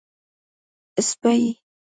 [0.95, 1.41] 🐕 سپۍ